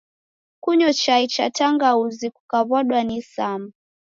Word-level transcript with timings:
Kunyo 0.63 0.89
chai 1.01 1.25
cha 1.33 1.45
tangauzi 1.57 2.27
kukaw'adwa 2.35 2.99
ni 3.03 3.15
isama. 3.21 3.69